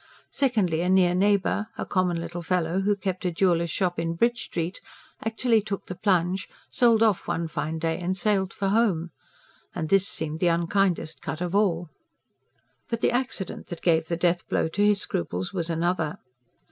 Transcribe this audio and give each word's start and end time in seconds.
Secondly, 0.31 0.81
a 0.81 0.89
near 0.89 1.13
neighbour, 1.13 1.67
a 1.77 1.85
common 1.85 2.19
little 2.19 2.41
fellow 2.41 2.81
who 2.81 2.95
kept 2.95 3.23
a 3.23 3.29
jeweller's 3.29 3.69
shop 3.69 3.99
in 3.99 4.15
Bridge 4.15 4.45
Street, 4.45 4.81
actually 5.23 5.61
took 5.61 5.85
the 5.85 5.93
plunge: 5.93 6.49
sold 6.71 7.03
off 7.03 7.27
one 7.27 7.47
fine 7.47 7.77
day 7.77 7.99
and 7.99 8.17
sailed 8.17 8.51
for 8.51 8.69
home. 8.69 9.11
And 9.75 9.89
this 9.89 10.07
seemed 10.07 10.39
the 10.39 10.47
unkindest 10.47 11.21
cut 11.21 11.39
of 11.39 11.53
all. 11.53 11.91
But 12.89 13.01
the 13.01 13.11
accident 13.11 13.67
that 13.67 13.83
gave 13.83 14.07
the 14.07 14.17
death 14.17 14.49
blow 14.49 14.67
to 14.69 14.83
his 14.83 14.99
scruples 14.99 15.53
was 15.53 15.69
another. 15.69 16.17